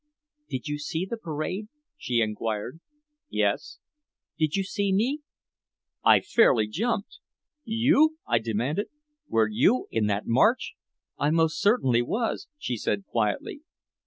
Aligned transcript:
"Did 0.49 0.67
you 0.67 0.79
see 0.79 1.05
the 1.05 1.15
parade?" 1.15 1.67
she 1.95 2.21
inquired. 2.21 2.79
"Yes." 3.29 3.77
"Did 4.35 4.55
you 4.55 4.63
see 4.63 4.91
me?" 4.91 5.19
I 6.03 6.21
fairly 6.21 6.65
jumped! 6.65 7.19
"You?" 7.65 8.17
I 8.27 8.39
demanded. 8.39 8.87
"Were 9.27 9.47
you 9.47 9.87
in 9.91 10.07
that 10.07 10.25
march?" 10.25 10.73
"I 11.19 11.29
most 11.29 11.61
certainly 11.61 12.01
was," 12.01 12.47
she 12.57 12.77
said 12.77 13.05
quietly. 13.05 13.61